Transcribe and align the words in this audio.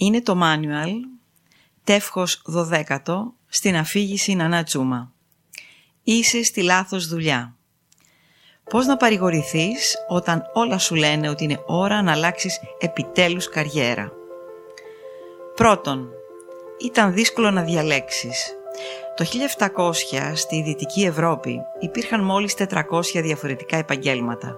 Είναι 0.00 0.22
το 0.22 0.40
manual 0.42 0.92
τεύχος 1.84 2.42
12 2.54 3.32
στην 3.48 3.76
αφήγηση 3.76 4.34
Νανά 4.34 4.62
Τσούμα. 4.62 5.12
Είσαι 6.02 6.42
στη 6.42 6.62
λάθος 6.62 7.06
δουλειά. 7.06 7.56
Πώς 8.70 8.86
να 8.86 8.96
παρηγορηθείς 8.96 9.96
όταν 10.08 10.42
όλα 10.52 10.78
σου 10.78 10.94
λένε 10.94 11.28
ότι 11.28 11.44
είναι 11.44 11.62
ώρα 11.66 12.02
να 12.02 12.12
αλλάξεις 12.12 12.60
επιτέλους 12.78 13.48
καριέρα; 13.48 14.12
Πρώτον, 15.54 16.08
ήταν 16.80 17.12
δύσκολο 17.12 17.50
να 17.50 17.62
διαλέξεις. 17.62 18.56
Το 19.16 19.24
1700 19.24 20.32
στη 20.34 20.62
Δυτική 20.62 21.02
Ευρώπη 21.04 21.60
υπήρχαν 21.80 22.24
μόλις 22.24 22.54
400 22.54 23.22
διαφορετικά 23.22 23.76
επαγγέλματα. 23.76 24.56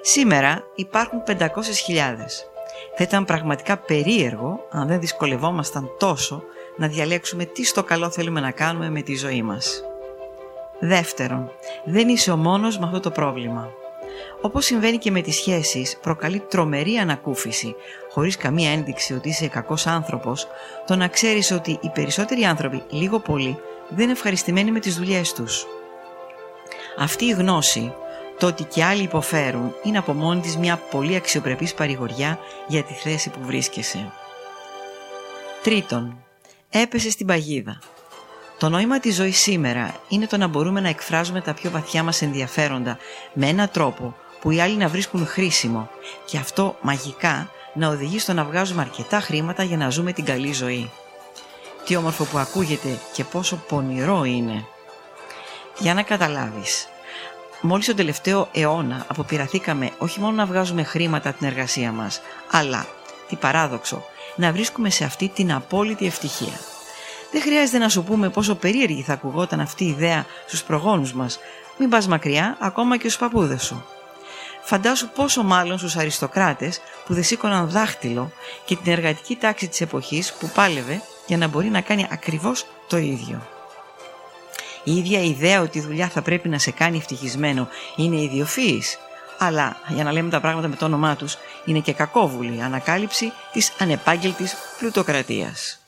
Σήμερα 0.00 0.62
υπάρχουν 0.74 1.22
500.000. 1.26 2.55
Θα 2.94 3.02
ήταν 3.02 3.24
πραγματικά 3.24 3.76
περίεργο 3.76 4.60
αν 4.70 4.86
δεν 4.86 5.00
δυσκολευόμασταν 5.00 5.90
τόσο 5.98 6.42
να 6.76 6.88
διαλέξουμε 6.88 7.44
τι 7.44 7.64
στο 7.64 7.84
καλό 7.84 8.10
θέλουμε 8.10 8.40
να 8.40 8.50
κάνουμε 8.50 8.90
με 8.90 9.02
τη 9.02 9.16
ζωή 9.16 9.42
μας. 9.42 9.82
Δεύτερον, 10.80 11.50
δεν 11.84 12.08
είσαι 12.08 12.30
ο 12.30 12.36
μόνος 12.36 12.78
με 12.78 12.86
αυτό 12.86 13.00
το 13.00 13.10
πρόβλημα. 13.10 13.70
Όπως 14.40 14.64
συμβαίνει 14.64 14.96
και 14.96 15.10
με 15.10 15.20
τις 15.20 15.36
σχέσεις, 15.36 15.98
προκαλεί 16.02 16.38
τρομερή 16.38 16.96
ανακούφιση, 16.96 17.74
χωρίς 18.10 18.36
καμία 18.36 18.70
ένδειξη 18.70 19.14
ότι 19.14 19.28
είσαι 19.28 19.48
κακός 19.48 19.86
άνθρωπος, 19.86 20.46
το 20.86 20.96
να 20.96 21.08
ξέρεις 21.08 21.50
ότι 21.50 21.78
οι 21.80 21.90
περισσότεροι 21.94 22.42
άνθρωποι, 22.42 22.82
λίγο 22.90 23.18
πολύ, 23.18 23.58
δεν 23.88 24.02
είναι 24.02 24.12
ευχαριστημένοι 24.12 24.70
με 24.70 24.80
τις 24.80 24.96
δουλειές 24.96 25.32
τους. 25.32 25.66
Αυτή 26.98 27.24
η 27.24 27.30
γνώση, 27.30 27.94
το 28.38 28.46
ότι 28.46 28.64
και 28.64 28.84
άλλοι 28.84 29.02
υποφέρουν, 29.02 29.74
είναι 29.82 29.98
από 29.98 30.12
μόνη 30.12 30.40
της 30.40 30.56
μια 30.56 30.76
πολύ 30.76 31.16
αξιοπρεπής 31.16 31.74
παρηγοριά 31.74 32.38
για 32.66 32.82
τη 32.82 32.92
θέση 32.92 33.30
που 33.30 33.38
βρίσκεσαι. 33.42 34.12
Τρίτον, 35.62 36.24
έπεσε 36.70 37.10
στην 37.10 37.26
παγίδα. 37.26 37.78
Το 38.58 38.68
νόημα 38.68 39.00
της 39.00 39.14
ζωής 39.14 39.38
σήμερα 39.38 39.94
είναι 40.08 40.26
το 40.26 40.36
να 40.36 40.46
μπορούμε 40.46 40.80
να 40.80 40.88
εκφράζουμε 40.88 41.40
τα 41.40 41.54
πιο 41.54 41.70
βαθιά 41.70 42.02
μας 42.02 42.22
ενδιαφέροντα 42.22 42.98
με 43.32 43.46
έναν 43.48 43.70
τρόπο 43.70 44.14
που 44.40 44.50
οι 44.50 44.60
άλλοι 44.60 44.76
να 44.76 44.88
βρίσκουν 44.88 45.26
χρήσιμο 45.26 45.90
και 46.24 46.38
αυτό 46.38 46.76
μαγικά 46.80 47.50
να 47.74 47.88
οδηγεί 47.88 48.18
στο 48.18 48.32
να 48.32 48.44
βγάζουμε 48.44 48.82
αρκετά 48.82 49.20
χρήματα 49.20 49.62
για 49.62 49.76
να 49.76 49.90
ζούμε 49.90 50.12
την 50.12 50.24
καλή 50.24 50.52
ζωή. 50.52 50.90
Τι 51.84 51.96
όμορφο 51.96 52.24
που 52.24 52.38
ακούγεται 52.38 52.98
και 53.12 53.24
πόσο 53.24 53.56
πονηρό 53.68 54.24
είναι. 54.24 54.64
Για 55.78 55.94
να 55.94 56.02
καταλάβεις, 56.02 56.88
μόλις 57.60 57.86
τον 57.86 57.96
τελευταίο 57.96 58.48
αιώνα 58.52 59.04
αποπειραθήκαμε 59.08 59.90
όχι 59.98 60.20
μόνο 60.20 60.32
να 60.32 60.46
βγάζουμε 60.46 60.82
χρήματα 60.82 61.32
την 61.32 61.46
εργασία 61.46 61.92
μας, 61.92 62.20
αλλά, 62.50 62.86
τι 63.28 63.36
παράδοξο, 63.36 64.04
να 64.36 64.52
βρίσκουμε 64.52 64.90
σε 64.90 65.04
αυτή 65.04 65.28
την 65.28 65.52
απόλυτη 65.52 66.06
ευτυχία. 66.06 66.60
Δεν 67.32 67.40
χρειάζεται 67.40 67.78
να 67.78 67.88
σου 67.88 68.02
πούμε 68.02 68.28
πόσο 68.28 68.54
περίεργη 68.54 69.02
θα 69.02 69.12
ακουγόταν 69.12 69.60
αυτή 69.60 69.84
η 69.84 69.88
ιδέα 69.88 70.26
στους 70.46 70.62
προγόνους 70.62 71.12
μας. 71.12 71.38
Μην 71.78 71.88
πας 71.88 72.08
μακριά, 72.08 72.56
ακόμα 72.60 72.96
και 72.96 73.08
στους 73.08 73.18
παππούδες 73.18 73.62
σου. 73.64 73.84
Φαντάσου 74.62 75.08
πόσο 75.08 75.42
μάλλον 75.42 75.78
στους 75.78 75.96
αριστοκράτες 75.96 76.80
που 77.06 77.14
δεν 77.14 77.22
σήκωναν 77.22 77.68
δάχτυλο 77.68 78.30
και 78.64 78.76
την 78.76 78.92
εργατική 78.92 79.36
τάξη 79.36 79.68
της 79.68 79.80
εποχής 79.80 80.32
που 80.32 80.50
πάλευε 80.54 81.02
για 81.26 81.36
να 81.36 81.48
μπορεί 81.48 81.68
να 81.68 81.80
κάνει 81.80 82.06
ακριβώς 82.10 82.66
το 82.88 82.96
ίδιο. 82.96 83.55
Η 84.88 84.96
ίδια 84.96 85.22
ιδέα 85.22 85.60
ότι 85.60 85.78
η 85.78 85.80
δουλειά 85.80 86.08
θα 86.08 86.22
πρέπει 86.22 86.48
να 86.48 86.58
σε 86.58 86.70
κάνει 86.70 86.96
ευτυχισμένο 86.96 87.68
είναι 87.96 88.20
ιδιοφύης, 88.20 88.98
αλλά 89.38 89.76
για 89.88 90.04
να 90.04 90.12
λέμε 90.12 90.30
τα 90.30 90.40
πράγματα 90.40 90.68
με 90.68 90.76
το 90.76 90.84
όνομά 90.84 91.16
τους 91.16 91.36
είναι 91.64 91.80
και 91.80 91.92
κακόβουλη 91.92 92.62
ανακάλυψη 92.62 93.32
της 93.52 93.72
ανεπάγγελτης 93.78 94.56
πλουτοκρατίας. 94.78 95.80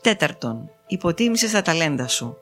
Τέταρτον, 0.00 0.70
υποτίμησες 0.86 1.50
τα 1.50 1.62
ταλέντα 1.62 2.08
σου. 2.08 2.36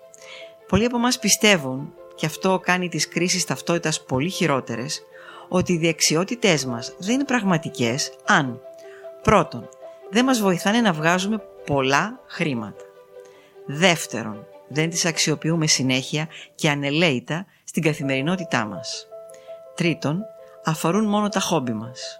Πολλοί 0.68 0.84
από 0.84 0.96
εμάς 0.96 1.18
πιστεύουν, 1.18 1.92
και 2.14 2.26
αυτό 2.26 2.60
κάνει 2.64 2.88
τις 2.88 3.08
κρίσεις 3.08 3.44
ταυτότητας 3.44 4.04
πολύ 4.04 4.30
χειρότερες, 4.30 5.02
ότι 5.48 5.72
οι 5.72 5.78
δεξιότητές 5.78 6.64
μας 6.64 6.94
δεν 6.98 7.14
είναι 7.14 7.24
πραγματικές 7.24 8.12
αν 8.26 8.60
πρώτον, 9.22 9.68
δεν 10.10 10.24
μας 10.24 10.40
βοηθάνε 10.40 10.80
να 10.80 10.92
βγάζουμε 10.92 11.42
πολλά 11.66 12.20
χρήματα. 12.26 12.84
Δεύτερον, 13.66 14.46
δεν 14.72 14.90
τις 14.90 15.04
αξιοποιούμε 15.04 15.66
συνέχεια 15.66 16.28
και 16.54 16.70
ανελαίητα 16.70 17.46
στην 17.64 17.82
καθημερινότητά 17.82 18.64
μας. 18.64 19.08
Τρίτον, 19.74 20.22
αφορούν 20.64 21.04
μόνο 21.04 21.28
τα 21.28 21.40
χόμπι 21.40 21.72
μας. 21.72 22.18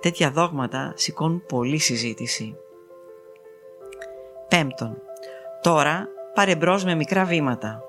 Τέτοια 0.00 0.30
δόγματα 0.30 0.92
σηκώνουν 0.96 1.46
πολλή 1.46 1.78
συζήτηση. 1.78 2.56
Πέμπτον, 4.48 4.96
τώρα 5.62 6.08
πάρε 6.34 6.56
με 6.84 6.94
μικρά 6.94 7.24
βήματα. 7.24 7.82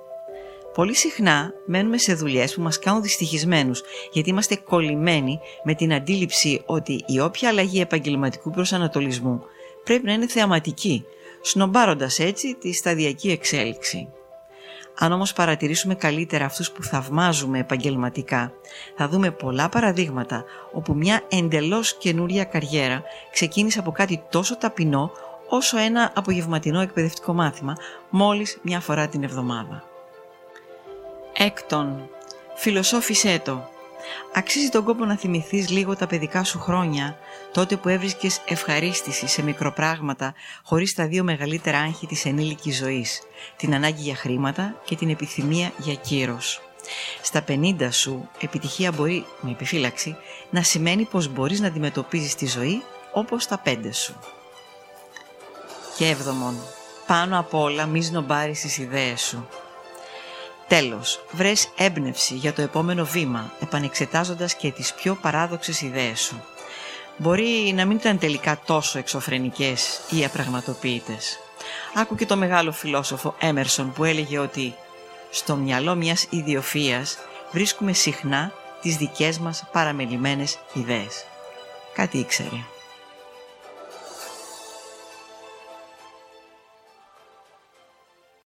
Πολύ 0.74 0.96
συχνά 0.96 1.54
μένουμε 1.66 1.98
σε 1.98 2.14
δουλειές 2.14 2.56
που 2.56 2.62
μας 2.62 2.80
κάνουν 2.80 3.02
δυστυχισμένους 3.02 3.84
γιατί 4.12 4.30
είμαστε 4.30 4.56
κολλημένοι 4.56 5.40
με 5.64 5.74
την 5.74 5.94
αντίληψη 5.94 6.62
ότι 6.66 7.04
η 7.08 7.20
όποια 7.20 7.50
αλλαγή 7.50 7.82
επαγγελματικού 7.82 8.52
προσανατολισμού 8.52 9.42
πρέπει 9.84 10.06
να 10.06 10.14
είναι 10.14 10.28
θεαματική, 10.28 11.06
σνομπάροντας 11.46 12.20
έτσι 12.20 12.56
τη 12.56 12.74
σταδιακή 12.74 13.32
εξέλιξη. 13.32 14.10
Αν 14.98 15.12
όμως 15.12 15.34
παρατηρήσουμε 15.34 15.96
καλύτερα 15.96 16.46
αυτούς 16.46 16.72
που 16.72 16.84
θαυμάζουμε 16.84 17.60
επαγγελματικά, 17.60 18.52
θα 18.96 19.08
δούμε 19.08 19.32
πολλά 19.32 19.70
παραδείγματα 19.70 20.44
όπου 20.72 20.94
μια 20.94 21.22
εντελώς 21.30 21.98
καινούρια 21.98 22.44
καριέρα 22.44 23.04
ξεκίνησε 23.32 23.80
από 23.80 23.92
κάτι 23.92 24.24
τόσο 24.30 24.58
ταπεινό 24.58 25.12
όσο 25.50 25.78
ένα 25.78 26.12
απογευματινό 26.16 26.82
εκπαιδευτικό 26.82 27.34
μάθημα 27.34 27.78
μόλις 28.10 28.58
μια 28.62 28.80
φορά 28.80 29.08
την 29.08 29.24
εβδομάδα. 29.24 29.84
Έκτον, 31.34 32.10
φιλοσόφησέ 32.56 33.42
το. 33.44 33.70
Αξίζει 34.34 34.70
τον 34.70 34.84
κόπο 34.84 35.06
να 35.06 35.18
θυμηθείς 35.18 35.70
λίγο 35.70 35.96
τα 35.96 36.08
παιδικά 36.08 36.44
σου 36.44 36.60
χρόνια, 36.60 37.18
τότε 37.52 37.76
που 37.76 37.90
έβρισκες 37.90 38.42
ευχαρίστηση 38.48 39.28
σε 39.28 39.42
μικροπράγματα 39.42 40.34
χωρίς 40.64 40.94
τα 40.94 41.08
δύο 41.08 41.24
μεγαλύτερα 41.24 41.80
άγχη 41.80 42.08
της 42.08 42.26
ενήλικης 42.26 42.78
ζωής, 42.78 43.22
την 43.56 43.74
ανάγκη 43.74 44.02
για 44.02 44.16
χρήματα 44.16 44.82
και 44.86 44.96
την 44.96 45.10
επιθυμία 45.10 45.72
για 45.78 45.94
κύρος. 45.94 46.62
Στα 47.22 47.44
50 47.48 47.92
σου, 47.92 48.30
επιτυχία 48.40 48.92
μπορεί, 48.92 49.26
με 49.42 49.52
επιφύλαξη, 49.52 50.16
να 50.50 50.64
σημαίνει 50.64 51.04
πως 51.04 51.28
μπορείς 51.28 51.60
να 51.60 51.68
αντιμετωπίζεις 51.68 52.36
τη 52.36 52.48
ζωή 52.48 52.84
όπως 53.14 53.48
τα 53.48 53.58
πέντε 53.58 53.92
σου. 53.94 54.20
Και 55.98 56.08
έβδομον, 56.08 56.56
πάνω 57.08 57.40
απ' 57.40 57.54
όλα 57.54 57.86
μη 57.86 58.04
σνομπάρεις 58.04 58.62
τις 58.62 58.78
ιδέες 58.78 59.22
σου. 59.22 59.48
Τέλος, 60.68 61.20
βρες 61.32 61.70
έμπνευση 61.78 62.36
για 62.36 62.54
το 62.54 62.62
επόμενο 62.62 63.06
βήμα, 63.06 63.52
επανεξετάζοντας 63.62 64.56
και 64.56 64.72
τις 64.72 64.94
πιο 64.94 65.16
παράδοξες 65.16 65.82
ιδέες 65.82 66.20
σου. 66.20 66.44
Μπορεί 67.18 67.74
να 67.76 67.86
μην 67.86 67.98
ήταν 67.98 68.20
τελικά 68.20 68.60
τόσο 68.66 68.98
εξωφρενικές 68.98 70.02
ή 70.10 70.26
απραγματοποιητές. 70.26 71.40
Άκου 71.94 72.16
και 72.16 72.26
το 72.26 72.36
μεγάλο 72.36 72.72
φιλόσοφο 72.72 73.36
Έμερσον 73.40 73.94
που 73.94 74.04
έλεγε 74.04 74.40
ότι 74.40 74.76
«Στο 75.32 75.56
μυαλό 75.56 75.96
μιας 75.96 76.28
ιδιοφίας 76.30 77.18
βρίσκουμε 77.52 77.94
συχνά 77.94 78.52
τις 78.82 78.96
δικές 78.96 79.40
μας 79.40 79.64
παραμελημένες 79.72 80.58
ιδέες». 80.74 81.26
Κάτι 81.94 82.18
ήξερε. 82.18 82.75